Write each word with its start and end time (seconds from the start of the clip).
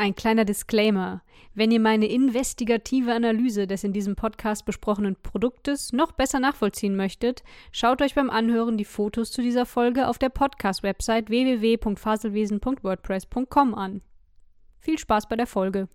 Ein 0.00 0.14
kleiner 0.14 0.44
Disclaimer. 0.44 1.22
Wenn 1.54 1.72
ihr 1.72 1.80
meine 1.80 2.06
investigative 2.06 3.12
Analyse 3.12 3.66
des 3.66 3.82
in 3.82 3.92
diesem 3.92 4.14
Podcast 4.14 4.64
besprochenen 4.64 5.16
Produktes 5.20 5.92
noch 5.92 6.12
besser 6.12 6.38
nachvollziehen 6.38 6.94
möchtet, 6.94 7.42
schaut 7.72 8.00
euch 8.00 8.14
beim 8.14 8.30
Anhören 8.30 8.78
die 8.78 8.84
Fotos 8.84 9.32
zu 9.32 9.42
dieser 9.42 9.66
Folge 9.66 10.06
auf 10.06 10.16
der 10.16 10.28
Podcast-Website 10.28 11.30
www.faselwesen.wordpress.com 11.30 13.74
an. 13.74 14.02
Viel 14.78 15.00
Spaß 15.00 15.28
bei 15.28 15.34
der 15.34 15.48
Folge. 15.48 15.88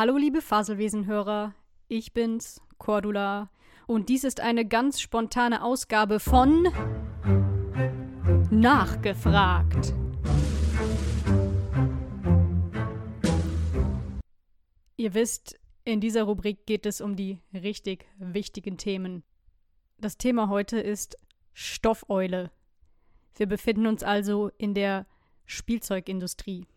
Hallo 0.00 0.16
liebe 0.16 0.40
Faselwesenhörer, 0.42 1.56
ich 1.88 2.12
bin's, 2.12 2.60
Cordula, 2.78 3.50
und 3.88 4.08
dies 4.08 4.22
ist 4.22 4.38
eine 4.38 4.64
ganz 4.64 5.00
spontane 5.00 5.64
Ausgabe 5.64 6.20
von 6.20 6.68
Nachgefragt. 8.48 9.92
Ihr 14.96 15.14
wisst, 15.14 15.58
in 15.84 16.00
dieser 16.00 16.22
Rubrik 16.22 16.64
geht 16.64 16.86
es 16.86 17.00
um 17.00 17.16
die 17.16 17.40
richtig 17.52 18.06
wichtigen 18.20 18.78
Themen. 18.78 19.24
Das 19.98 20.16
Thema 20.16 20.48
heute 20.48 20.78
ist 20.78 21.16
Stoffeule. 21.54 22.52
Wir 23.34 23.46
befinden 23.46 23.88
uns 23.88 24.04
also 24.04 24.52
in 24.58 24.74
der 24.74 25.06
Spielzeugindustrie. 25.44 26.68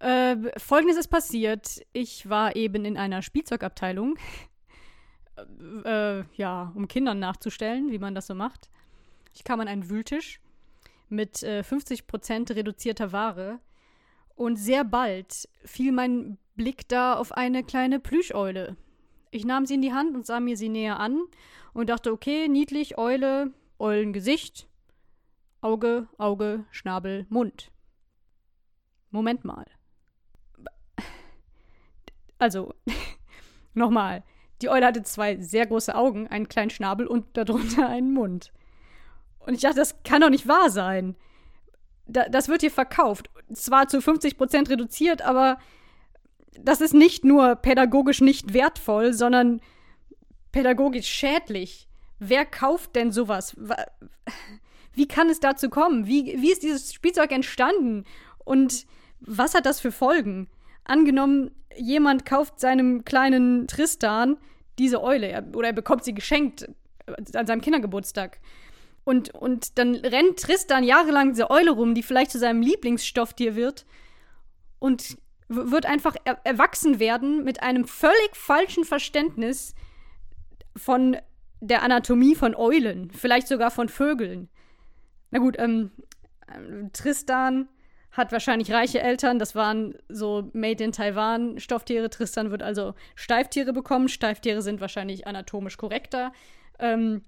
Äh, 0.00 0.36
Folgendes 0.58 0.96
ist 0.96 1.08
passiert. 1.08 1.82
Ich 1.92 2.28
war 2.28 2.56
eben 2.56 2.84
in 2.84 2.96
einer 2.96 3.22
Spielzeugabteilung, 3.22 4.16
äh, 5.84 6.24
ja, 6.34 6.72
um 6.74 6.88
Kindern 6.88 7.18
nachzustellen, 7.18 7.90
wie 7.90 7.98
man 7.98 8.14
das 8.14 8.26
so 8.26 8.34
macht. 8.34 8.70
Ich 9.34 9.44
kam 9.44 9.60
an 9.60 9.68
einen 9.68 9.88
Wühltisch 9.88 10.40
mit 11.08 11.42
äh, 11.42 11.60
50% 11.60 12.54
reduzierter 12.54 13.12
Ware 13.12 13.60
und 14.36 14.56
sehr 14.56 14.84
bald 14.84 15.48
fiel 15.64 15.92
mein 15.92 16.38
Blick 16.56 16.88
da 16.88 17.14
auf 17.14 17.32
eine 17.32 17.62
kleine 17.62 18.00
Plüscheule. 18.00 18.76
Ich 19.30 19.44
nahm 19.44 19.66
sie 19.66 19.74
in 19.74 19.82
die 19.82 19.92
Hand 19.92 20.14
und 20.14 20.26
sah 20.26 20.40
mir 20.40 20.56
sie 20.56 20.68
näher 20.68 20.98
an 20.98 21.20
und 21.74 21.90
dachte, 21.90 22.10
okay, 22.10 22.48
niedlich, 22.48 22.96
Eule, 22.96 23.52
Eulengesicht, 23.78 24.66
Auge, 25.60 26.08
Auge, 26.16 26.64
Schnabel, 26.70 27.26
Mund. 27.28 27.70
Moment 29.10 29.44
mal. 29.44 29.66
Also, 32.40 32.74
nochmal. 33.74 34.24
Die 34.62 34.68
Eule 34.68 34.86
hatte 34.86 35.02
zwei 35.02 35.36
sehr 35.36 35.66
große 35.66 35.94
Augen, 35.94 36.26
einen 36.26 36.48
kleinen 36.48 36.70
Schnabel 36.70 37.06
und 37.06 37.36
darunter 37.36 37.88
einen 37.88 38.12
Mund. 38.12 38.52
Und 39.38 39.54
ich 39.54 39.60
dachte, 39.60 39.76
das 39.76 40.02
kann 40.02 40.20
doch 40.20 40.30
nicht 40.30 40.48
wahr 40.48 40.70
sein. 40.70 41.16
Da, 42.06 42.28
das 42.28 42.48
wird 42.48 42.62
hier 42.62 42.70
verkauft. 42.70 43.30
Zwar 43.52 43.88
zu 43.88 43.98
50% 43.98 44.68
reduziert, 44.68 45.22
aber 45.22 45.58
das 46.58 46.80
ist 46.80 46.94
nicht 46.94 47.24
nur 47.24 47.56
pädagogisch 47.56 48.20
nicht 48.20 48.52
wertvoll, 48.52 49.12
sondern 49.12 49.60
pädagogisch 50.52 51.08
schädlich. 51.08 51.88
Wer 52.18 52.44
kauft 52.44 52.96
denn 52.96 53.12
sowas? 53.12 53.56
Wie 54.92 55.08
kann 55.08 55.30
es 55.30 55.40
dazu 55.40 55.70
kommen? 55.70 56.06
Wie, 56.06 56.36
wie 56.40 56.52
ist 56.52 56.62
dieses 56.62 56.92
Spielzeug 56.92 57.32
entstanden? 57.32 58.04
Und 58.44 58.86
was 59.20 59.54
hat 59.54 59.64
das 59.64 59.80
für 59.80 59.92
Folgen? 59.92 60.48
Angenommen, 60.84 61.50
jemand 61.76 62.26
kauft 62.26 62.60
seinem 62.60 63.04
kleinen 63.04 63.66
Tristan 63.66 64.36
diese 64.78 65.02
Eule 65.02 65.46
oder 65.54 65.68
er 65.68 65.72
bekommt 65.72 66.04
sie 66.04 66.14
geschenkt 66.14 66.68
äh, 67.06 67.36
an 67.36 67.46
seinem 67.46 67.60
Kindergeburtstag. 67.60 68.40
Und, 69.04 69.34
und 69.34 69.78
dann 69.78 69.94
rennt 69.94 70.38
Tristan 70.38 70.84
jahrelang 70.84 71.30
diese 71.30 71.50
Eule 71.50 71.70
rum, 71.70 71.94
die 71.94 72.02
vielleicht 72.02 72.30
zu 72.30 72.38
seinem 72.38 72.62
Lieblingsstofftier 72.62 73.56
wird 73.56 73.86
und 74.78 75.16
wird 75.48 75.84
einfach 75.86 76.14
er 76.24 76.38
erwachsen 76.44 77.00
werden 77.00 77.42
mit 77.42 77.62
einem 77.62 77.84
völlig 77.86 78.34
falschen 78.34 78.84
Verständnis 78.84 79.74
von 80.76 81.16
der 81.60 81.82
Anatomie 81.82 82.34
von 82.34 82.54
Eulen, 82.54 83.10
vielleicht 83.10 83.48
sogar 83.48 83.70
von 83.70 83.88
Vögeln. 83.88 84.48
Na 85.30 85.40
gut, 85.40 85.56
ähm, 85.58 85.90
Tristan 86.92 87.68
hat 88.12 88.32
wahrscheinlich 88.32 88.72
reiche 88.72 89.00
Eltern. 89.00 89.38
Das 89.38 89.54
waren 89.54 89.94
so 90.08 90.50
Made 90.52 90.82
in 90.82 90.92
Taiwan 90.92 91.58
Stofftiere. 91.58 92.10
Tristan 92.10 92.50
wird 92.50 92.62
also 92.62 92.94
Steiftiere 93.14 93.72
bekommen. 93.72 94.08
Steiftiere 94.08 94.62
sind 94.62 94.80
wahrscheinlich 94.80 95.26
anatomisch 95.26 95.76
korrekter. 95.76 96.32
Ähm, 96.78 97.24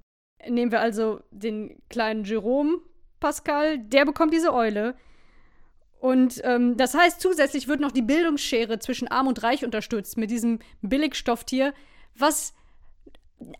nehmen 0.48 0.72
wir 0.72 0.80
also 0.80 1.20
den 1.30 1.80
kleinen 1.88 2.24
Jerome 2.24 2.78
Pascal. 3.20 3.78
Der 3.78 4.04
bekommt 4.04 4.34
diese 4.34 4.52
Eule. 4.52 4.96
Und 6.00 6.40
ähm, 6.42 6.76
das 6.76 6.94
heißt, 6.94 7.20
zusätzlich 7.20 7.68
wird 7.68 7.78
noch 7.78 7.92
die 7.92 8.02
Bildungsschere 8.02 8.80
zwischen 8.80 9.06
Arm 9.06 9.28
und 9.28 9.44
Reich 9.44 9.64
unterstützt 9.64 10.16
mit 10.16 10.32
diesem 10.32 10.58
Billigstofftier, 10.80 11.74
was 12.16 12.54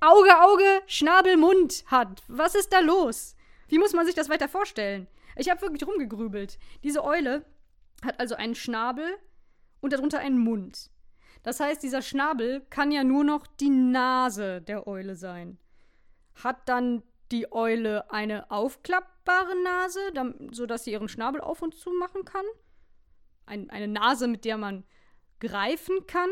Auge, 0.00 0.40
Auge, 0.40 0.82
Schnabel, 0.88 1.36
Mund 1.36 1.84
hat. 1.86 2.22
Was 2.26 2.56
ist 2.56 2.72
da 2.72 2.80
los? 2.80 3.36
Wie 3.68 3.78
muss 3.78 3.92
man 3.92 4.06
sich 4.06 4.16
das 4.16 4.28
weiter 4.28 4.48
vorstellen? 4.48 5.06
Ich 5.36 5.50
habe 5.50 5.60
wirklich 5.62 5.86
rumgegrübelt. 5.86 6.58
Diese 6.82 7.04
Eule 7.04 7.44
hat 8.04 8.20
also 8.20 8.34
einen 8.34 8.54
Schnabel 8.54 9.04
und 9.80 9.92
darunter 9.92 10.18
einen 10.18 10.38
Mund. 10.38 10.90
Das 11.42 11.60
heißt, 11.60 11.82
dieser 11.82 12.02
Schnabel 12.02 12.64
kann 12.70 12.92
ja 12.92 13.04
nur 13.04 13.24
noch 13.24 13.46
die 13.46 13.70
Nase 13.70 14.62
der 14.62 14.86
Eule 14.86 15.16
sein. 15.16 15.58
Hat 16.42 16.68
dann 16.68 17.02
die 17.32 17.50
Eule 17.50 18.10
eine 18.10 18.50
aufklappbare 18.50 19.60
Nase, 19.62 20.00
sodass 20.52 20.84
sie 20.84 20.92
ihren 20.92 21.08
Schnabel 21.08 21.40
auf 21.40 21.62
und 21.62 21.74
zu 21.74 21.90
machen 21.90 22.24
kann? 22.24 22.44
Ein, 23.46 23.70
eine 23.70 23.88
Nase, 23.88 24.28
mit 24.28 24.44
der 24.44 24.56
man 24.56 24.84
greifen 25.40 26.06
kann? 26.06 26.30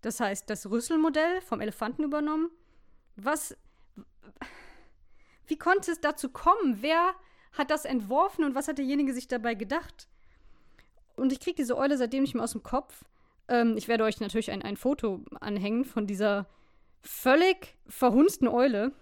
Das 0.00 0.20
heißt, 0.20 0.50
das 0.50 0.68
Rüsselmodell 0.68 1.40
vom 1.40 1.60
Elefanten 1.60 2.02
übernommen? 2.02 2.50
Was. 3.16 3.56
Wie 5.46 5.56
konnte 5.56 5.92
es 5.92 6.00
dazu 6.00 6.30
kommen? 6.30 6.82
Wer 6.82 7.14
hat 7.56 7.70
das 7.70 7.84
entworfen 7.84 8.44
und 8.44 8.54
was 8.54 8.68
hat 8.68 8.78
derjenige 8.78 9.14
sich 9.14 9.28
dabei 9.28 9.54
gedacht? 9.54 10.08
Und 11.16 11.32
ich 11.32 11.40
kriege 11.40 11.56
diese 11.56 11.76
Eule 11.76 11.96
seitdem 11.96 12.22
nicht 12.22 12.34
mehr 12.34 12.44
aus 12.44 12.52
dem 12.52 12.62
Kopf. 12.62 13.04
Ähm, 13.48 13.76
ich 13.76 13.88
werde 13.88 14.04
euch 14.04 14.20
natürlich 14.20 14.50
ein, 14.50 14.62
ein 14.62 14.76
Foto 14.76 15.24
anhängen 15.40 15.84
von 15.84 16.06
dieser 16.06 16.46
völlig 17.02 17.76
verhunzten 17.86 18.48
Eule. 18.48 18.92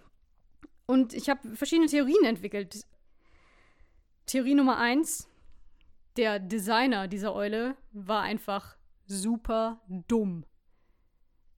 Und 0.85 1.13
ich 1.13 1.29
habe 1.29 1.55
verschiedene 1.55 1.87
Theorien 1.87 2.23
entwickelt. 2.25 2.85
Theorie 4.25 4.53
Nummer 4.53 4.77
eins: 4.77 5.27
Der 6.17 6.39
Designer 6.39 7.07
dieser 7.07 7.33
Eule 7.33 7.75
war 7.91 8.21
einfach 8.21 8.77
super 9.07 9.81
dumm. 9.87 10.45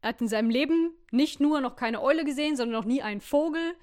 Er 0.02 0.10
hat 0.10 0.22
in 0.22 0.28
seinem 0.28 0.50
Leben 0.50 0.92
nicht 1.12 1.40
nur 1.40 1.62
noch 1.62 1.76
keine 1.76 2.02
Eule 2.02 2.24
gesehen, 2.24 2.56
sondern 2.56 2.80
noch 2.80 2.86
nie 2.86 3.02
einen 3.02 3.22
Vogel 3.22 3.76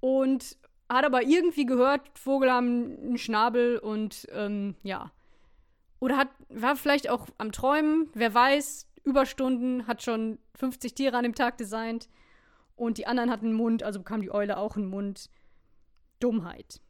und 0.00 0.56
hat 0.96 1.04
aber 1.04 1.22
irgendwie 1.22 1.66
gehört, 1.66 2.02
Vogel 2.18 2.50
haben 2.50 2.98
einen 2.98 3.18
Schnabel 3.18 3.78
und 3.78 4.26
ähm, 4.32 4.74
ja. 4.82 5.12
Oder 6.00 6.16
hat, 6.16 6.28
war 6.48 6.76
vielleicht 6.76 7.10
auch 7.10 7.28
am 7.38 7.52
Träumen, 7.52 8.08
wer 8.14 8.34
weiß, 8.34 8.88
Überstunden, 9.04 9.86
hat 9.86 10.02
schon 10.02 10.38
50 10.56 10.94
Tiere 10.94 11.16
an 11.16 11.24
dem 11.24 11.34
Tag 11.34 11.58
designt 11.58 12.08
und 12.76 12.98
die 12.98 13.06
anderen 13.06 13.30
hatten 13.30 13.46
einen 13.46 13.54
Mund, 13.54 13.82
also 13.82 13.98
bekam 13.98 14.22
die 14.22 14.32
Eule 14.32 14.56
auch 14.56 14.76
einen 14.76 14.86
Mund. 14.86 15.30
Dummheit. 16.20 16.80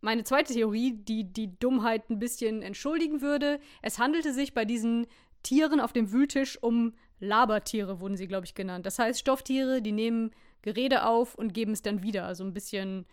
Meine 0.00 0.24
zweite 0.24 0.52
Theorie, 0.52 0.92
die 0.92 1.32
die 1.32 1.58
Dummheit 1.58 2.10
ein 2.10 2.18
bisschen 2.18 2.62
entschuldigen 2.62 3.20
würde, 3.20 3.60
es 3.82 3.98
handelte 3.98 4.32
sich 4.32 4.52
bei 4.54 4.64
diesen 4.64 5.06
Tieren 5.42 5.80
auf 5.80 5.92
dem 5.92 6.12
Wühltisch 6.12 6.62
um 6.62 6.94
Labertiere, 7.20 8.00
wurden 8.00 8.16
sie, 8.16 8.26
glaube 8.26 8.46
ich, 8.46 8.54
genannt. 8.54 8.86
Das 8.86 8.98
heißt, 8.98 9.20
Stofftiere, 9.20 9.80
die 9.80 9.92
nehmen 9.92 10.32
Gerede 10.62 11.06
auf 11.06 11.34
und 11.34 11.54
geben 11.54 11.72
es 11.72 11.82
dann 11.82 12.02
wieder. 12.02 12.26
Also 12.26 12.44
ein 12.44 12.54
bisschen 12.54 13.06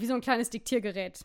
wie 0.00 0.06
so 0.06 0.14
ein 0.14 0.20
kleines 0.20 0.50
Diktiergerät. 0.50 1.24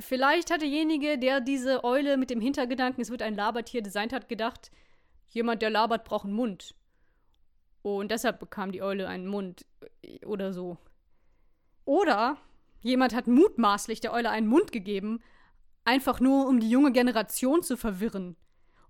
Vielleicht 0.00 0.50
hat 0.50 0.62
derjenige, 0.62 1.18
der 1.18 1.40
diese 1.40 1.84
Eule 1.84 2.16
mit 2.16 2.30
dem 2.30 2.40
Hintergedanken, 2.40 3.02
es 3.02 3.10
wird 3.10 3.22
ein 3.22 3.34
Labertier 3.34 3.82
designt 3.82 4.12
hat, 4.12 4.28
gedacht, 4.28 4.70
jemand, 5.28 5.62
der 5.62 5.70
labert, 5.70 6.04
braucht 6.04 6.24
einen 6.24 6.34
Mund. 6.34 6.74
Und 7.82 8.10
deshalb 8.10 8.40
bekam 8.40 8.72
die 8.72 8.82
Eule 8.82 9.08
einen 9.08 9.26
Mund 9.26 9.64
oder 10.24 10.52
so. 10.52 10.78
Oder 11.84 12.38
Jemand 12.82 13.14
hat 13.14 13.28
mutmaßlich 13.28 14.00
der 14.00 14.12
Eule 14.12 14.30
einen 14.30 14.48
Mund 14.48 14.72
gegeben, 14.72 15.20
einfach 15.84 16.20
nur 16.20 16.48
um 16.48 16.58
die 16.58 16.68
junge 16.68 16.92
Generation 16.92 17.62
zu 17.62 17.76
verwirren. 17.76 18.36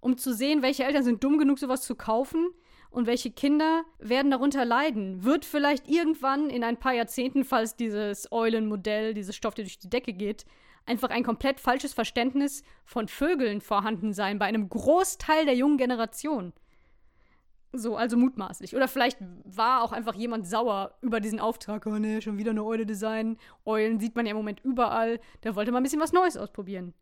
Um 0.01 0.17
zu 0.17 0.35
sehen, 0.35 0.63
welche 0.63 0.85
Eltern 0.85 1.05
sind 1.05 1.23
dumm 1.23 1.39
genug, 1.39 1.59
sowas 1.59 1.83
zu 1.83 1.95
kaufen 1.95 2.49
und 2.93 3.06
welche 3.06 3.31
Kinder 3.31 3.85
werden 3.99 4.31
darunter 4.31 4.65
leiden. 4.65 5.25
Wird 5.25 5.44
vielleicht 5.44 5.89
irgendwann 5.89 6.50
in 6.50 6.62
ein 6.62 6.77
paar 6.77 6.93
Jahrzehnten, 6.93 7.44
falls 7.44 7.75
dieses 7.75 8.31
Eulenmodell, 8.31 9.15
dieses 9.15 9.35
Stoff, 9.35 9.55
der 9.55 9.65
durch 9.65 9.79
die 9.79 9.91
Decke 9.91 10.12
geht, 10.12 10.44
einfach 10.85 11.11
ein 11.11 11.25
komplett 11.25 11.59
falsches 11.59 11.94
Verständnis 11.94 12.62
von 12.85 13.09
Vögeln 13.09 13.61
vorhanden 13.61 14.12
sein 14.12 14.39
bei 14.39 14.47
einem 14.47 14.69
Großteil 14.69 15.47
der 15.47 15.55
jungen 15.55 15.79
Generation. 15.79 16.53
So, 17.73 17.97
also 17.97 18.19
mutmaßlich. 18.19 18.77
Oder 18.77 18.87
vielleicht 18.87 19.17
war 19.44 19.83
auch 19.83 19.93
einfach 19.93 20.15
jemand 20.15 20.47
sauer 20.47 20.99
über 21.00 21.21
diesen 21.21 21.41
Auftrag. 21.41 21.87
Oh 21.87 21.99
ne, 21.99 22.21
schon 22.21 22.37
wieder 22.37 22.50
eine 22.50 22.65
Eule 22.65 22.85
designen. 22.85 23.39
Eulen 23.65 23.99
sieht 23.99 24.15
man 24.15 24.27
ja 24.27 24.33
im 24.33 24.37
Moment 24.37 24.61
überall. 24.62 25.19
Der 25.43 25.56
wollte 25.56 25.73
mal 25.73 25.81
ein 25.81 25.83
bisschen 25.83 26.00
was 26.00 26.12
Neues 26.12 26.37
ausprobieren. 26.37 26.93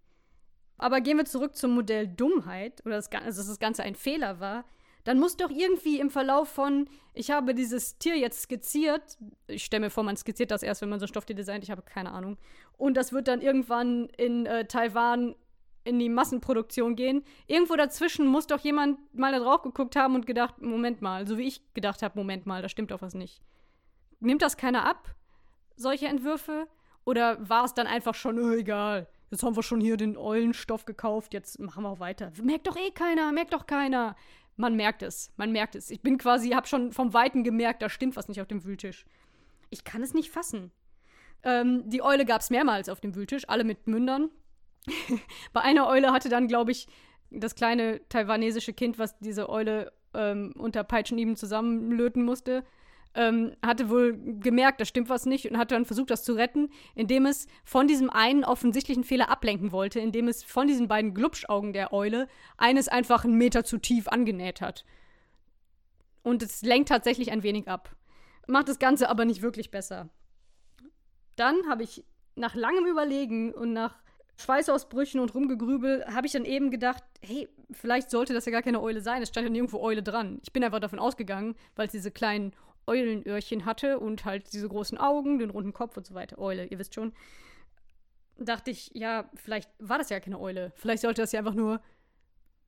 Aber 0.78 1.00
gehen 1.00 1.16
wir 1.16 1.24
zurück 1.24 1.56
zum 1.56 1.74
Modell 1.74 2.06
Dummheit, 2.06 2.86
oder 2.86 2.94
das, 2.94 3.10
also 3.10 3.40
dass 3.40 3.48
das 3.48 3.58
Ganze 3.58 3.82
ein 3.82 3.96
Fehler 3.96 4.38
war. 4.38 4.64
Dann 5.04 5.18
muss 5.18 5.36
doch 5.36 5.50
irgendwie 5.50 5.98
im 5.98 6.10
Verlauf 6.10 6.48
von, 6.48 6.88
ich 7.14 7.30
habe 7.30 7.54
dieses 7.54 7.98
Tier 7.98 8.16
jetzt 8.16 8.42
skizziert, 8.42 9.18
ich 9.46 9.64
stelle 9.64 9.86
mir 9.86 9.90
vor, 9.90 10.04
man 10.04 10.16
skizziert 10.16 10.50
das 10.50 10.62
erst, 10.62 10.82
wenn 10.82 10.88
man 10.88 11.00
so 11.00 11.04
ein 11.04 11.08
Stofftier 11.08 11.36
designt, 11.36 11.64
ich 11.64 11.70
habe 11.70 11.82
keine 11.82 12.12
Ahnung. 12.12 12.36
Und 12.76 12.96
das 12.96 13.12
wird 13.12 13.28
dann 13.28 13.40
irgendwann 13.40 14.06
in 14.16 14.46
äh, 14.46 14.66
Taiwan 14.66 15.34
in 15.84 15.98
die 15.98 16.08
Massenproduktion 16.08 16.94
gehen. 16.94 17.24
Irgendwo 17.46 17.76
dazwischen 17.76 18.26
muss 18.26 18.46
doch 18.46 18.60
jemand 18.60 18.98
mal 19.14 19.32
da 19.32 19.38
drauf 19.38 19.62
geguckt 19.62 19.96
haben 19.96 20.14
und 20.14 20.26
gedacht, 20.26 20.60
Moment 20.60 21.00
mal, 21.00 21.26
so 21.26 21.38
wie 21.38 21.46
ich 21.46 21.62
gedacht 21.74 22.02
habe, 22.02 22.18
Moment 22.18 22.46
mal, 22.46 22.62
da 22.62 22.68
stimmt 22.68 22.90
doch 22.90 23.02
was 23.02 23.14
nicht. 23.14 23.40
Nimmt 24.20 24.42
das 24.42 24.56
keiner 24.56 24.86
ab, 24.86 25.14
solche 25.76 26.06
Entwürfe? 26.06 26.66
Oder 27.04 27.48
war 27.48 27.64
es 27.64 27.72
dann 27.72 27.86
einfach 27.86 28.14
schon, 28.14 28.38
oh, 28.38 28.52
egal, 28.52 29.08
jetzt 29.30 29.42
haben 29.42 29.56
wir 29.56 29.62
schon 29.62 29.80
hier 29.80 29.96
den 29.96 30.16
Eulenstoff 30.18 30.84
gekauft, 30.84 31.32
jetzt 31.32 31.58
machen 31.58 31.82
wir 31.82 31.88
auch 31.88 32.00
weiter. 32.00 32.30
Merkt 32.42 32.66
doch 32.66 32.76
eh 32.76 32.90
keiner, 32.90 33.32
merkt 33.32 33.54
doch 33.54 33.66
keiner. 33.66 34.16
Man 34.60 34.76
merkt 34.76 35.02
es, 35.02 35.32
man 35.38 35.52
merkt 35.52 35.74
es. 35.74 35.90
Ich 35.90 36.02
bin 36.02 36.18
quasi, 36.18 36.50
hab 36.50 36.68
schon 36.68 36.92
vom 36.92 37.14
Weiten 37.14 37.44
gemerkt, 37.44 37.80
da 37.80 37.88
stimmt 37.88 38.14
was 38.14 38.28
nicht 38.28 38.42
auf 38.42 38.46
dem 38.46 38.62
Wühltisch. 38.62 39.06
Ich 39.70 39.84
kann 39.84 40.02
es 40.02 40.12
nicht 40.12 40.30
fassen. 40.30 40.70
Ähm, 41.42 41.88
die 41.88 42.02
Eule 42.02 42.26
gab 42.26 42.42
es 42.42 42.50
mehrmals 42.50 42.90
auf 42.90 43.00
dem 43.00 43.14
Wühltisch, 43.14 43.48
alle 43.48 43.64
mit 43.64 43.86
Mündern. 43.86 44.28
Bei 45.54 45.62
einer 45.62 45.88
Eule 45.88 46.12
hatte 46.12 46.28
dann, 46.28 46.46
glaube 46.46 46.72
ich, 46.72 46.88
das 47.30 47.54
kleine 47.54 48.06
taiwanesische 48.10 48.74
Kind, 48.74 48.98
was 48.98 49.18
diese 49.20 49.48
Eule 49.48 49.92
ähm, 50.12 50.52
unter 50.58 50.84
Peitschenhieben 50.84 51.36
zusammenlöten 51.36 52.22
musste, 52.22 52.62
ähm, 53.14 53.56
hatte 53.64 53.90
wohl 53.90 54.16
gemerkt, 54.40 54.80
da 54.80 54.84
stimmt 54.84 55.08
was 55.08 55.26
nicht 55.26 55.50
und 55.50 55.58
hat 55.58 55.72
dann 55.72 55.84
versucht, 55.84 56.10
das 56.10 56.24
zu 56.24 56.34
retten, 56.34 56.70
indem 56.94 57.26
es 57.26 57.46
von 57.64 57.88
diesem 57.88 58.10
einen 58.10 58.44
offensichtlichen 58.44 59.04
Fehler 59.04 59.30
ablenken 59.30 59.72
wollte, 59.72 60.00
indem 60.00 60.28
es 60.28 60.44
von 60.44 60.66
diesen 60.66 60.88
beiden 60.88 61.14
Glubschaugen 61.14 61.72
der 61.72 61.92
Eule 61.92 62.28
eines 62.56 62.88
einfach 62.88 63.24
einen 63.24 63.34
Meter 63.34 63.64
zu 63.64 63.78
tief 63.78 64.08
angenäht 64.08 64.60
hat. 64.60 64.84
Und 66.22 66.42
es 66.42 66.62
lenkt 66.62 66.88
tatsächlich 66.88 67.32
ein 67.32 67.42
wenig 67.42 67.66
ab. 67.68 67.96
Macht 68.46 68.68
das 68.68 68.78
Ganze 68.78 69.08
aber 69.08 69.24
nicht 69.24 69.42
wirklich 69.42 69.70
besser. 69.70 70.08
Dann 71.36 71.56
habe 71.68 71.82
ich 71.82 72.04
nach 72.36 72.54
langem 72.54 72.86
Überlegen 72.86 73.52
und 73.52 73.72
nach 73.72 74.00
Schweißausbrüchen 74.40 75.20
und 75.20 75.34
Rumgegrübel 75.34 76.04
habe 76.06 76.26
ich 76.26 76.32
dann 76.32 76.44
eben 76.44 76.70
gedacht, 76.70 77.04
hey, 77.20 77.48
vielleicht 77.70 78.10
sollte 78.10 78.32
das 78.32 78.46
ja 78.46 78.52
gar 78.52 78.62
keine 78.62 78.80
Eule 78.80 79.02
sein. 79.02 79.22
Es 79.22 79.28
stand 79.28 79.44
ja 79.44 79.50
nirgendwo 79.50 79.80
Eule 79.80 80.02
dran. 80.02 80.40
Ich 80.42 80.52
bin 80.52 80.64
einfach 80.64 80.80
davon 80.80 80.98
ausgegangen, 80.98 81.56
weil 81.76 81.86
es 81.86 81.92
diese 81.92 82.10
kleinen 82.10 82.54
Eulenöhrchen 82.86 83.64
hatte 83.64 83.98
und 83.98 84.24
halt 84.24 84.52
diese 84.52 84.68
großen 84.68 84.98
Augen, 84.98 85.38
den 85.38 85.50
runden 85.50 85.72
Kopf 85.72 85.96
und 85.96 86.06
so 86.06 86.14
weiter. 86.14 86.38
Eule, 86.38 86.66
ihr 86.66 86.78
wisst 86.78 86.94
schon. 86.94 87.12
Dachte 88.38 88.70
ich, 88.70 88.90
ja, 88.94 89.30
vielleicht 89.34 89.70
war 89.78 89.98
das 89.98 90.08
ja 90.08 90.18
keine 90.20 90.40
Eule. 90.40 90.72
Vielleicht 90.76 91.02
sollte 91.02 91.22
das 91.22 91.32
ja 91.32 91.40
einfach 91.40 91.54
nur 91.54 91.80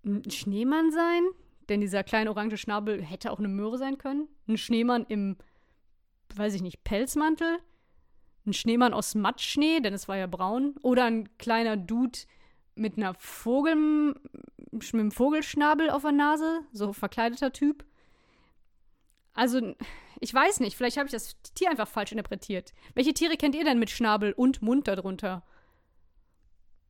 ein 0.04 0.30
Schneemann 0.30 0.90
sein. 0.90 1.22
Denn 1.68 1.80
dieser 1.80 2.02
kleine 2.02 2.30
orange 2.30 2.56
Schnabel 2.56 3.02
hätte 3.02 3.30
auch 3.30 3.38
eine 3.38 3.48
Möhre 3.48 3.78
sein 3.78 3.96
können. 3.96 4.28
Ein 4.48 4.58
Schneemann 4.58 5.06
im, 5.08 5.36
weiß 6.34 6.54
ich 6.54 6.62
nicht, 6.62 6.84
Pelzmantel 6.84 7.58
ein 8.46 8.52
Schneemann 8.52 8.94
aus 8.94 9.14
Matschschnee, 9.14 9.80
denn 9.80 9.94
es 9.94 10.08
war 10.08 10.16
ja 10.16 10.26
braun, 10.26 10.74
oder 10.82 11.04
ein 11.04 11.28
kleiner 11.38 11.76
Dude 11.76 12.18
mit 12.74 12.96
einer 12.96 13.14
Vogel, 13.14 14.14
mit 14.70 14.94
einem 14.94 15.10
Vogelschnabel 15.10 15.90
auf 15.90 16.02
der 16.02 16.12
Nase, 16.12 16.62
so 16.72 16.92
verkleideter 16.92 17.52
Typ. 17.52 17.84
Also, 19.34 19.74
ich 20.20 20.32
weiß 20.32 20.60
nicht, 20.60 20.76
vielleicht 20.76 20.96
habe 20.96 21.06
ich 21.06 21.12
das 21.12 21.36
Tier 21.54 21.70
einfach 21.70 21.88
falsch 21.88 22.12
interpretiert. 22.12 22.72
Welche 22.94 23.14
Tiere 23.14 23.36
kennt 23.36 23.54
ihr 23.54 23.64
denn 23.64 23.78
mit 23.78 23.90
Schnabel 23.90 24.32
und 24.32 24.62
Mund 24.62 24.88
darunter? 24.88 25.42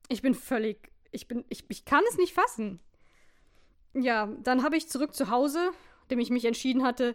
Ich 0.08 0.22
bin 0.22 0.34
völlig, 0.34 0.92
ich 1.12 1.28
bin, 1.28 1.44
ich, 1.48 1.64
ich 1.68 1.84
kann 1.84 2.02
es 2.10 2.18
nicht 2.18 2.34
fassen. 2.34 2.80
Ja, 3.94 4.26
dann 4.42 4.62
habe 4.62 4.76
ich 4.76 4.88
zurück 4.88 5.14
zu 5.14 5.30
Hause, 5.30 5.70
dem 6.10 6.18
ich 6.18 6.30
mich 6.30 6.44
entschieden 6.44 6.82
hatte, 6.82 7.14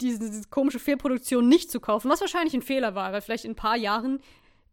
diese, 0.00 0.18
diese 0.18 0.48
komische 0.48 0.78
Fehlproduktion 0.78 1.48
nicht 1.48 1.70
zu 1.70 1.80
kaufen, 1.80 2.10
was 2.10 2.20
wahrscheinlich 2.20 2.54
ein 2.54 2.62
Fehler 2.62 2.94
war, 2.94 3.12
weil 3.12 3.20
vielleicht 3.20 3.44
in 3.44 3.52
ein 3.52 3.56
paar 3.56 3.76
Jahren 3.76 4.20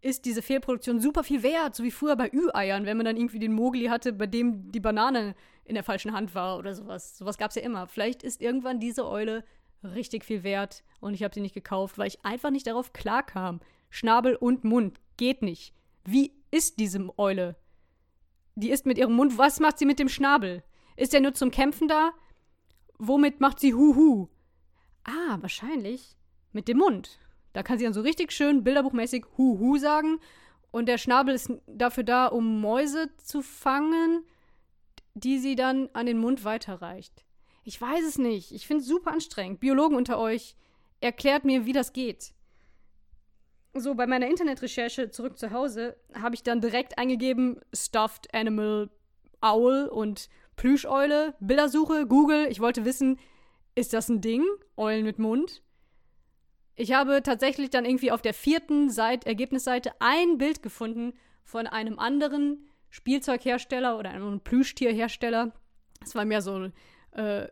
ist 0.02 0.26
diese 0.26 0.42
Fehlproduktion 0.42 1.00
super 1.00 1.24
viel 1.24 1.44
wert, 1.44 1.76
so 1.76 1.84
wie 1.84 1.92
früher 1.92 2.18
bei 2.18 2.30
Ü-Eiern, 2.34 2.86
wenn 2.86 2.98
man 2.98 3.06
dann 3.06 3.16
irgendwie 3.16 3.40
den 3.40 3.54
Mogli 3.54 3.86
hatte, 3.86 4.12
bei 4.12 4.28
dem 4.28 4.70
die 4.72 4.82
Banane 4.82 5.34
in 5.64 5.76
der 5.76 5.84
falschen 5.84 6.12
Hand 6.12 6.36
war 6.36 6.58
oder 6.58 6.76
sowas. 6.76 7.18
Sowas 7.18 7.38
gab 7.38 7.50
es 7.50 7.56
ja 7.56 7.62
immer. 7.62 7.88
Vielleicht 7.88 8.22
ist 8.22 8.42
irgendwann 8.42 8.82
diese 8.82 9.08
Eule 9.08 9.46
richtig 9.84 10.26
viel 10.26 10.44
wert 10.44 10.84
und 11.00 11.14
ich 11.14 11.24
habe 11.24 11.34
sie 11.34 11.42
nicht 11.42 11.54
gekauft, 11.54 11.98
weil 11.98 12.08
ich 12.08 12.24
einfach 12.26 12.50
nicht 12.50 12.68
darauf 12.68 12.94
klarkam. 12.94 13.60
Schnabel 13.90 14.36
und 14.36 14.64
Mund 14.64 15.00
geht 15.18 15.42
nicht. 15.42 15.74
Wie 16.06 16.34
ist 16.52 16.80
diese 16.80 17.18
Eule? 17.18 17.56
Die 18.56 18.70
ist 18.70 18.86
mit 18.86 18.98
ihrem 18.98 19.14
Mund, 19.14 19.38
was 19.38 19.60
macht 19.60 19.80
sie 19.80 19.86
mit 19.86 20.00
dem 20.00 20.10
Schnabel? 20.10 20.64
Ist 20.96 21.14
er 21.14 21.22
nur 21.22 21.34
zum 21.34 21.52
Kämpfen 21.52 21.88
da? 21.88 22.12
Womit 22.98 23.40
macht 23.40 23.60
sie 23.60 23.74
Huhu? 23.74 24.30
Ah, 25.04 25.38
wahrscheinlich 25.42 26.16
mit 26.52 26.68
dem 26.68 26.78
Mund. 26.78 27.20
Da 27.54 27.64
kann 27.64 27.78
sie 27.78 27.84
dann 27.84 27.94
so 27.94 28.02
richtig 28.02 28.32
schön 28.32 28.64
bilderbuchmäßig 28.64 29.26
Huhu 29.38 29.78
sagen. 29.78 30.20
Und 30.72 30.88
der 30.88 30.98
Schnabel 30.98 31.36
ist 31.36 31.52
dafür 31.68 32.04
da, 32.04 32.28
um 32.28 32.62
Mäuse 32.62 33.16
zu 33.18 33.42
fangen, 33.42 34.24
die 35.14 35.38
sie 35.38 35.56
dann 35.56 35.90
an 35.94 36.06
den 36.06 36.18
Mund 36.18 36.46
weiterreicht. 36.46 37.26
Ich 37.64 37.80
weiß 37.80 38.06
es 38.06 38.18
nicht. 38.18 38.52
Ich 38.52 38.68
finde 38.68 38.82
es 38.82 38.88
super 38.88 39.12
anstrengend. 39.12 39.60
Biologen 39.60 39.96
unter 39.96 40.20
euch, 40.20 40.56
erklärt 41.02 41.46
mir, 41.46 41.66
wie 41.66 41.74
das 41.74 41.94
geht. 41.94 42.34
So, 43.74 43.96
bei 43.96 44.06
meiner 44.06 44.28
Internetrecherche 44.28 45.10
zurück 45.10 45.38
zu 45.38 45.52
Hause 45.52 45.98
habe 46.14 46.36
ich 46.36 46.44
dann 46.44 46.62
direkt 46.62 46.98
eingegeben 46.98 47.60
Stuffed 47.74 48.34
Animal 48.34 48.90
Owl 49.42 49.88
und 49.88 50.30
Plüscheule, 50.56 51.36
Bildersuche, 51.40 52.06
Google. 52.06 52.48
Ich 52.50 52.60
wollte 52.60 52.86
wissen, 52.86 53.20
ist 53.76 53.94
das 53.94 54.10
ein 54.10 54.22
Ding? 54.22 54.46
Eulen 54.78 55.04
mit 55.04 55.18
Mund? 55.18 55.64
Ich 56.76 56.94
habe 56.94 57.24
tatsächlich 57.24 57.70
dann 57.70 57.86
irgendwie 57.86 58.12
auf 58.12 58.22
der 58.22 58.34
vierten 58.34 58.90
Seite, 58.90 59.28
Ergebnisseite 59.28 59.94
ein 60.00 60.38
Bild 60.38 60.62
gefunden 60.62 61.14
von 61.44 61.68
einem 61.68 62.00
anderen 62.00 62.68
Spielzeughersteller 62.90 63.98
oder 63.98 64.12
einem 64.12 64.40
Plüschtierhersteller. 64.40 65.52
Das 66.00 66.16
war 66.16 66.26
mehr 66.26 66.42
so 66.42 66.70
äh, 67.12 67.48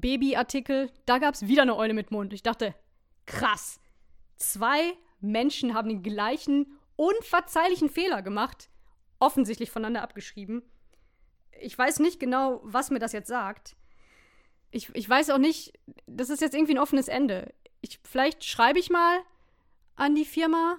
Babyartikel. 0.00 0.90
Da 1.06 1.18
gab 1.18 1.34
es 1.34 1.46
wieder 1.46 1.62
eine 1.62 1.76
Eule 1.76 1.94
mit 1.94 2.10
Mund. 2.10 2.32
Ich 2.32 2.42
dachte, 2.42 2.74
krass. 3.26 3.80
Zwei 4.36 4.94
Menschen 5.20 5.74
haben 5.74 5.88
den 5.88 6.02
gleichen 6.02 6.78
unverzeihlichen 6.96 7.88
Fehler 7.88 8.22
gemacht, 8.22 8.68
offensichtlich 9.18 9.70
voneinander 9.70 10.02
abgeschrieben. 10.02 10.62
Ich 11.60 11.76
weiß 11.76 12.00
nicht 12.00 12.20
genau, 12.20 12.60
was 12.62 12.90
mir 12.90 12.98
das 12.98 13.12
jetzt 13.12 13.28
sagt 13.28 13.76
ich, 14.74 14.94
ich 14.94 15.08
weiß 15.08 15.30
auch 15.30 15.38
nicht, 15.38 15.72
das 16.06 16.30
ist 16.30 16.40
jetzt 16.40 16.54
irgendwie 16.54 16.74
ein 16.74 16.80
offenes 16.80 17.06
Ende. 17.06 17.54
Ich, 17.80 18.00
vielleicht 18.02 18.44
schreibe 18.44 18.80
ich 18.80 18.90
mal 18.90 19.20
an 19.94 20.16
die 20.16 20.24
Firma. 20.24 20.78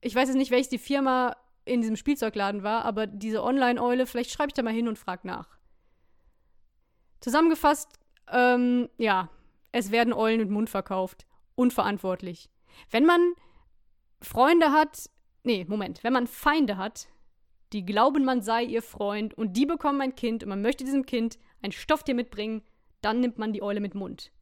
Ich 0.00 0.14
weiß 0.14 0.28
jetzt 0.28 0.36
nicht, 0.36 0.52
welches 0.52 0.68
die 0.68 0.78
Firma 0.78 1.36
in 1.64 1.80
diesem 1.80 1.96
Spielzeugladen 1.96 2.62
war, 2.62 2.84
aber 2.84 3.08
diese 3.08 3.42
Online-Eule, 3.42 4.06
vielleicht 4.06 4.30
schreibe 4.30 4.50
ich 4.50 4.54
da 4.54 4.62
mal 4.62 4.72
hin 4.72 4.86
und 4.86 4.98
frage 4.98 5.26
nach. 5.26 5.58
Zusammengefasst, 7.20 7.98
ähm, 8.32 8.88
ja, 8.98 9.30
es 9.72 9.90
werden 9.90 10.12
Eulen 10.12 10.38
mit 10.38 10.50
Mund 10.50 10.70
verkauft. 10.70 11.26
Unverantwortlich. 11.54 12.50
Wenn 12.90 13.04
man 13.04 13.34
Freunde 14.20 14.72
hat, 14.72 15.10
nee, 15.42 15.64
Moment, 15.68 16.04
wenn 16.04 16.12
man 16.12 16.26
Feinde 16.26 16.76
hat, 16.76 17.08
die 17.72 17.84
glauben, 17.84 18.24
man 18.24 18.42
sei 18.42 18.62
ihr 18.64 18.82
Freund 18.82 19.34
und 19.34 19.56
die 19.56 19.66
bekommen 19.66 20.00
ein 20.00 20.14
Kind 20.14 20.42
und 20.42 20.48
man 20.48 20.62
möchte 20.62 20.84
diesem 20.84 21.04
Kind 21.06 21.38
ein 21.62 21.72
Stofftier 21.72 22.14
mitbringen, 22.14 22.62
dann 23.00 23.20
nimmt 23.20 23.38
man 23.38 23.52
die 23.52 23.62
Eule 23.62 23.80
mit 23.80 23.94
Mund. 23.94 24.32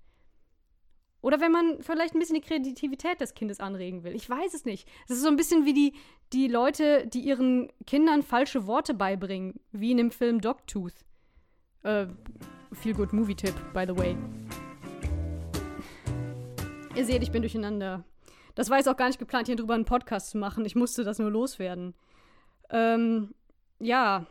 Oder 1.21 1.41
wenn 1.41 1.53
man 1.53 1.83
vielleicht 1.83 2.15
ein 2.15 2.19
bisschen 2.19 2.35
die 2.35 2.43
Kreativität 2.43 3.19
des 3.19 3.33
Kindes 3.33 3.59
anregen 3.59 4.05
will. 4.05 4.15
Ich 4.15 4.29
weiß 4.29 4.53
es 4.53 4.67
nicht. 4.67 4.87
Es 5.09 5.17
ist 5.17 5.23
so 5.23 5.29
ein 5.29 5.37
bisschen 5.37 5.65
wie 5.65 5.73
die, 5.73 5.95
die 6.35 6.49
Leute, 6.49 7.07
die 7.07 7.21
ihren 7.21 7.73
Kindern 7.87 8.23
falsche 8.23 8.67
Worte 8.67 8.93
beibringen, 8.93 9.59
wie 9.73 9.93
in 9.93 9.97
dem 9.97 10.11
Film 10.11 10.43
Dogtooth. 10.43 10.93
Äh, 11.83 12.09
Feel 12.75 12.95
Good 12.95 13.13
Movie 13.13 13.35
Tipp, 13.35 13.55
by 13.73 13.85
the 13.87 13.97
way. 13.97 14.17
Ihr 16.95 17.05
seht, 17.05 17.23
ich 17.23 17.33
bin 17.33 17.43
durcheinander. 17.43 18.05
Das 18.55 18.71
war 18.71 18.77
jetzt 18.77 18.89
auch 18.89 18.97
gar 18.97 19.09
nicht 19.09 19.19
geplant, 19.19 19.47
hier 19.47 19.57
drüber 19.57 19.75
einen 19.75 19.85
Podcast 19.85 20.31
zu 20.31 20.39
machen. 20.39 20.65
Ich 20.65 20.77
musste 20.77 21.03
das 21.05 21.19
nur 21.19 21.31
loswerden. 21.31 21.95
Ähm, 22.71 23.35
ja. 23.79 24.27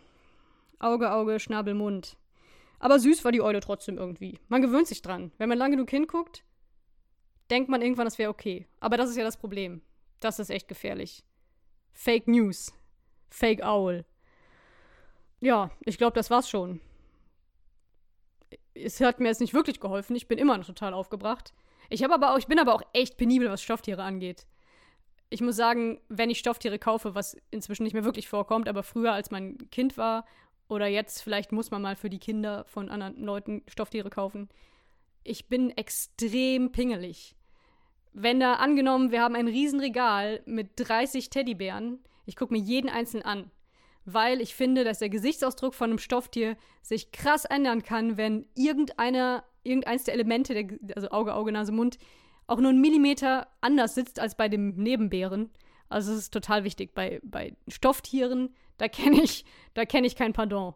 Auge, 0.79 1.12
Auge, 1.12 1.39
Schnabel, 1.39 1.73
Mund. 1.73 2.17
Aber 2.79 3.00
süß 3.00 3.23
war 3.23 3.31
die 3.31 3.41
Eule 3.41 3.59
trotzdem 3.59 3.97
irgendwie. 3.97 4.39
Man 4.47 4.62
gewöhnt 4.62 4.88
sich 4.88 5.01
dran. 5.01 5.31
Wenn 5.38 5.50
man 5.50 5.57
lange 5.57 5.75
genug 5.75 5.89
hinguckt, 5.89 6.43
denkt 7.50 7.69
man 7.69 7.81
irgendwann, 7.81 8.05
das 8.05 8.17
wäre 8.17 8.29
okay. 8.29 8.67
Aber 8.79 8.97
das 8.97 9.09
ist 9.09 9.17
ja 9.17 9.23
das 9.23 9.38
Problem. 9.38 9.81
Das 10.19 10.39
ist 10.39 10.50
echt 10.50 10.67
gefährlich. 10.67 11.23
Fake 11.91 12.27
News. 12.27 12.73
Fake 13.29 13.63
Owl. 13.63 14.05
Ja, 15.39 15.71
ich 15.81 15.97
glaube, 15.97 16.15
das 16.15 16.29
war's 16.29 16.50
schon. 16.50 16.79
Es 18.74 19.00
hat 19.01 19.20
mir 19.20 19.27
jetzt 19.27 19.42
nicht 19.42 19.53
wirklich 19.53 19.80
geholfen. 19.80 20.15
Ich 20.15 20.27
bin 20.27 20.38
immer 20.38 20.58
noch 20.58 20.65
total 20.65 20.94
aufgebracht. 20.94 21.53
Ich 21.89 22.03
habe 22.03 22.13
aber 22.13 22.34
auch, 22.34 22.38
ich 22.38 22.48
bin 22.48 22.60
aber 22.60 22.74
auch 22.74 22.82
echt 22.94 23.18
penibel, 23.18 23.50
was 23.50 23.62
Stofftiere 23.62 24.03
angeht. 24.03 24.48
Ich 25.30 25.42
muss 25.42 25.56
sagen, 25.56 26.00
wenn 26.10 26.30
ich 26.30 26.39
Stofftiere 26.39 26.80
kaufe, 26.80 27.15
was 27.15 27.38
inzwischen 27.51 27.84
nicht 27.84 27.94
mehr 27.94 28.06
wirklich 28.06 28.27
vorkommt, 28.27 28.68
aber 28.68 28.84
früher, 28.84 29.13
als 29.13 29.32
mein 29.32 29.58
Kind 29.72 29.98
war, 29.98 30.25
oder 30.68 30.88
jetzt 30.88 31.22
vielleicht 31.22 31.51
muss 31.51 31.72
man 31.72 31.82
mal 31.82 31.96
für 31.96 32.10
die 32.10 32.20
Kinder 32.20 32.65
von 32.65 32.89
anderen 32.89 33.24
Leuten 33.24 33.63
Stofftiere 33.68 34.10
kaufen. 34.10 34.50
Ich 35.24 35.48
bin 35.48 35.70
extrem 35.72 36.72
pingelig. 36.72 37.36
Wenn 38.13 38.39
da 38.39 38.56
angenommen, 38.56 39.12
wir 39.12 39.22
haben 39.22 39.36
ein 39.36 39.48
Riesenregal 39.48 40.42
mit 40.46 40.72
30 40.75 41.30
Teddybären, 41.30 42.00
ich 42.25 42.36
gucke 42.36 42.53
mir 42.53 42.60
jeden 42.60 42.89
einzelnen 42.89 43.25
an, 43.25 43.51
weil 44.05 44.41
ich 44.41 44.55
finde, 44.55 44.83
dass 44.83 45.00
der 45.00 45.10
Gesichtsausdruck 45.10 45.74
von 45.74 45.91
einem 45.91 46.00
Stofftier 46.00 46.57
sich 46.81 47.12
krass 47.12 47.45
ändern 47.45 47.83
kann, 47.83 48.17
wenn 48.17 48.45
irgendeiner, 48.55 49.43
irgendeins 49.63 50.03
der 50.03 50.13
Elemente, 50.13 50.53
der, 50.53 50.95
also 50.95 51.10
Auge, 51.10 51.33
Auge, 51.33 51.51
Nase, 51.51 51.72
Mund, 51.72 51.98
auch 52.48 52.60
nur 52.60 52.69
einen 52.69 52.81
Millimeter 52.81 53.48
anders 53.62 53.95
sitzt 53.95 54.19
als 54.19 54.36
bei 54.36 54.50
dem 54.50 54.75
Nebenbären. 54.75 55.50
Also 55.89 56.12
es 56.12 56.19
ist 56.19 56.33
total 56.33 56.63
wichtig. 56.63 56.93
Bei, 56.93 57.22
bei 57.24 57.55
Stofftieren, 57.67 58.53
da 58.77 58.88
kenne 58.88 59.22
ich, 59.22 59.45
da 59.74 59.86
kenne 59.86 60.07
ich 60.07 60.15
kein 60.15 60.33
Pardon. 60.33 60.74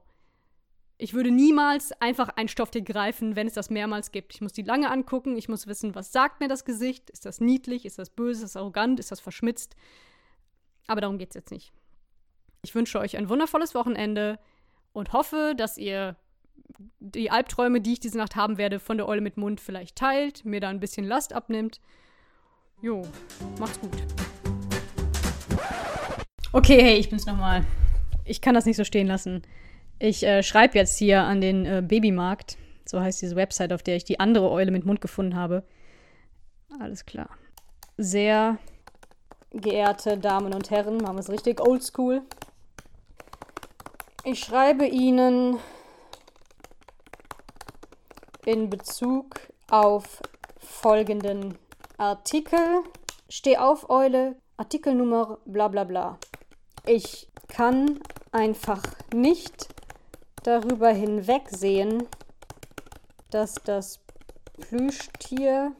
Ich 0.99 1.13
würde 1.13 1.29
niemals 1.29 1.91
einfach 2.01 2.29
ein 2.29 2.47
Stofftier 2.47 2.81
greifen, 2.81 3.35
wenn 3.35 3.45
es 3.45 3.53
das 3.53 3.69
mehrmals 3.69 4.11
gibt. 4.11 4.33
Ich 4.33 4.41
muss 4.41 4.53
die 4.53 4.63
lange 4.63 4.89
angucken, 4.89 5.37
ich 5.37 5.47
muss 5.47 5.67
wissen, 5.67 5.93
was 5.93 6.11
sagt 6.11 6.39
mir 6.39 6.47
das 6.47 6.65
Gesicht? 6.65 7.09
Ist 7.11 7.25
das 7.25 7.39
niedlich? 7.39 7.85
Ist 7.85 7.99
das 7.99 8.09
böse? 8.09 8.45
Ist 8.45 8.55
das 8.55 8.61
arrogant? 8.61 8.99
Ist 8.99 9.11
das 9.11 9.19
verschmitzt? 9.19 9.75
Aber 10.87 11.01
darum 11.01 11.19
geht 11.19 11.29
es 11.29 11.35
jetzt 11.35 11.51
nicht. 11.51 11.71
Ich 12.61 12.75
wünsche 12.75 12.99
euch 12.99 13.17
ein 13.17 13.29
wundervolles 13.29 13.75
Wochenende 13.75 14.39
und 14.93 15.13
hoffe, 15.13 15.53
dass 15.55 15.77
ihr 15.77 16.15
die 16.99 17.31
Albträume, 17.31 17.81
die 17.81 17.93
ich 17.93 17.99
diese 17.99 18.17
Nacht 18.17 18.35
haben 18.35 18.57
werde, 18.57 18.79
von 18.79 18.97
der 18.97 19.07
Eule 19.07 19.21
mit 19.21 19.37
Mund 19.37 19.61
vielleicht 19.61 19.95
teilt, 19.95 20.45
mir 20.45 20.59
da 20.59 20.69
ein 20.69 20.79
bisschen 20.79 21.05
Last 21.05 21.33
abnimmt. 21.33 21.79
Jo, 22.81 23.07
macht's 23.59 23.79
gut. 23.79 23.91
Okay, 26.51 26.81
hey, 26.81 26.97
ich 26.97 27.09
bin's 27.09 27.25
nochmal. 27.25 27.65
Ich 28.23 28.41
kann 28.41 28.53
das 28.53 28.65
nicht 28.65 28.77
so 28.77 28.83
stehen 28.83 29.07
lassen. 29.07 29.41
Ich 29.99 30.23
äh, 30.23 30.43
schreibe 30.43 30.77
jetzt 30.77 30.97
hier 30.97 31.23
an 31.23 31.41
den 31.41 31.65
äh, 31.65 31.83
Babymarkt. 31.85 32.57
So 32.85 33.01
heißt 33.01 33.21
diese 33.21 33.35
Website, 33.35 33.73
auf 33.73 33.83
der 33.83 33.95
ich 33.95 34.05
die 34.05 34.19
andere 34.19 34.49
Eule 34.49 34.71
mit 34.71 34.85
Mund 34.85 35.01
gefunden 35.01 35.35
habe. 35.35 35.63
Alles 36.79 37.05
klar. 37.05 37.29
Sehr 37.97 38.57
geehrte 39.57 40.17
Damen 40.17 40.53
und 40.53 40.69
Herren, 40.71 40.97
machen 40.97 41.15
wir 41.15 41.21
es 41.21 41.29
richtig 41.29 41.61
oldschool. 41.61 42.21
Ich 44.23 44.39
schreibe 44.39 44.85
Ihnen 44.85 45.57
in 48.45 48.69
Bezug 48.69 49.39
auf 49.69 50.21
folgenden 50.59 51.57
Artikel. 51.97 52.83
Steh 53.29 53.57
auf, 53.57 53.89
Eule, 53.89 54.35
Artikelnummer 54.57 55.37
bla 55.45 55.67
bla 55.67 55.83
bla. 55.83 56.17
Ich 56.85 57.29
kann 57.47 57.99
einfach 58.31 58.83
nicht 59.13 59.69
darüber 60.43 60.89
hinwegsehen, 60.89 62.07
dass 63.29 63.55
das 63.65 63.99
Plüschtier, 64.59 65.73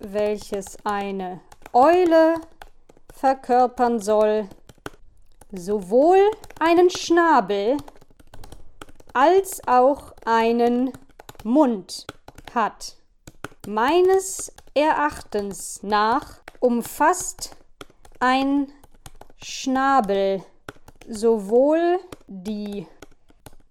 welches 0.00 0.76
eine 0.84 1.40
Eule 1.72 2.34
verkörpern 3.12 4.00
soll, 4.00 4.48
sowohl 5.52 6.18
einen 6.58 6.90
Schnabel 6.90 7.76
als 9.12 9.60
auch 9.66 10.12
einen 10.24 10.92
Mund 11.44 12.06
hat. 12.54 12.96
Meines 13.66 14.52
Erachtens 14.74 15.82
nach 15.82 16.40
umfasst 16.60 17.56
ein 18.18 18.72
Schnabel 19.36 20.42
sowohl 21.08 21.98
die 22.26 22.86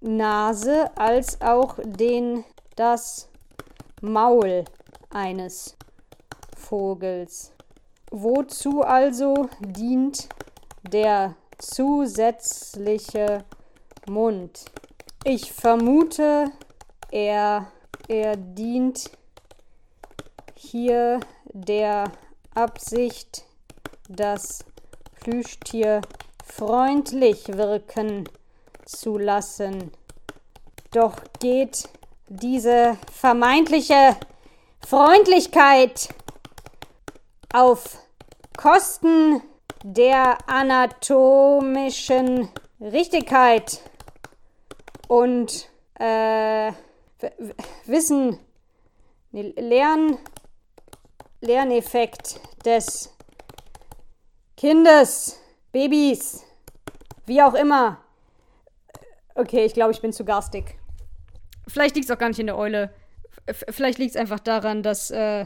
Nase 0.02 0.92
als 0.96 1.42
auch 1.42 1.78
den 1.84 2.44
das 2.76 3.30
Maul 4.02 4.66
eines 5.10 5.76
Vogels. 6.58 7.52
Wozu 8.13 8.82
also 8.82 9.48
dient 9.62 10.27
der 10.84 11.36
zusätzliche 11.58 13.46
Mund? 14.06 14.65
Ich 15.24 15.53
vermute, 15.53 16.51
er, 17.10 17.72
er 18.10 18.36
dient 18.36 19.12
hier 20.56 21.22
der 21.46 22.12
Absicht, 22.53 23.46
das 24.10 24.65
Plüschtier 25.22 26.01
freundlich 26.46 27.48
wirken 27.48 28.27
zu 28.84 29.18
lassen. 29.18 29.89
Doch 30.91 31.15
geht 31.39 31.88
diese 32.27 32.98
vermeintliche 33.10 34.18
Freundlichkeit 34.86 36.10
auf 37.53 38.00
Kosten 38.58 39.41
der 39.84 40.38
anatomischen 40.48 42.50
Richtigkeit 42.79 43.81
und 45.08 45.70
äh, 45.96 46.72
Wissen, 47.86 48.39
Lern, 49.31 50.17
Lerneffekt 51.41 52.39
des 52.65 53.15
Kindes, 54.58 55.39
Babys, 55.72 56.43
wie 57.25 57.41
auch 57.41 57.53
immer. 57.53 57.98
Okay, 59.36 59.65
ich 59.65 59.74
glaube, 59.74 59.91
ich 59.91 60.01
bin 60.01 60.13
zu 60.13 60.25
garstig. 60.25 60.77
Vielleicht 61.67 61.96
liegt 61.96 62.10
es 62.10 62.15
auch 62.15 62.20
gar 62.20 62.27
nicht 62.27 62.39
in 62.39 62.48
der 62.48 62.58
Eule. 62.58 62.93
F 63.46 63.63
vielleicht 63.70 63.98
liegt 63.98 64.12
es 64.12 64.22
einfach 64.22 64.39
daran, 64.39 64.84
dass, 64.84 65.10
äh, 65.12 65.46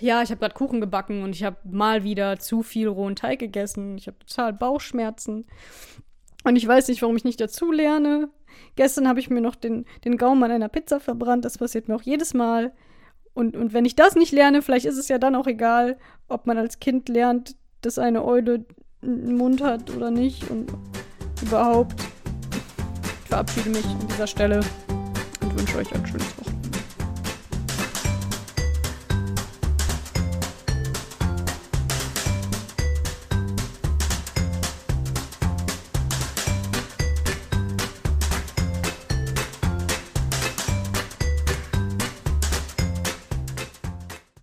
ja, 0.00 0.22
ich 0.22 0.30
habe 0.30 0.40
gerade 0.40 0.54
Kuchen 0.54 0.80
gebacken 0.80 1.22
und 1.22 1.34
ich 1.34 1.44
habe 1.44 1.56
mal 1.64 2.04
wieder 2.04 2.38
zu 2.38 2.62
viel 2.62 2.88
rohen 2.88 3.16
Teig 3.16 3.38
gegessen. 3.38 3.96
Ich 3.98 4.06
habe 4.06 4.18
total 4.18 4.52
Bauchschmerzen. 4.52 5.46
Und 6.44 6.56
ich 6.56 6.66
weiß 6.66 6.88
nicht, 6.88 7.02
warum 7.02 7.16
ich 7.16 7.24
nicht 7.24 7.40
dazu 7.40 7.72
lerne. 7.72 8.28
Gestern 8.76 9.08
habe 9.08 9.20
ich 9.20 9.30
mir 9.30 9.40
noch 9.40 9.56
den, 9.56 9.84
den 10.04 10.16
Gaumen 10.16 10.42
an 10.44 10.50
einer 10.50 10.68
Pizza 10.68 11.00
verbrannt. 11.00 11.44
Das 11.44 11.58
passiert 11.58 11.88
mir 11.88 11.96
auch 11.96 12.02
jedes 12.02 12.34
Mal. 12.34 12.72
Und, 13.34 13.56
und 13.56 13.72
wenn 13.72 13.84
ich 13.84 13.96
das 13.96 14.14
nicht 14.14 14.32
lerne, 14.32 14.62
vielleicht 14.62 14.86
ist 14.86 14.96
es 14.96 15.08
ja 15.08 15.18
dann 15.18 15.34
auch 15.34 15.46
egal, 15.46 15.98
ob 16.28 16.46
man 16.46 16.56
als 16.56 16.78
Kind 16.78 17.08
lernt, 17.08 17.56
dass 17.82 17.98
eine 17.98 18.24
Eule 18.24 18.64
einen 19.02 19.36
Mund 19.36 19.62
hat 19.62 19.94
oder 19.94 20.10
nicht. 20.10 20.50
Und 20.50 20.72
überhaupt. 21.42 22.00
Ich 23.22 23.28
verabschiede 23.28 23.70
mich 23.70 23.84
an 23.84 24.08
dieser 24.08 24.26
Stelle 24.26 24.60
und 25.42 25.58
wünsche 25.58 25.78
euch 25.78 25.92
ein 25.94 26.06
schönes 26.06 26.28
Wochenende. 26.38 26.45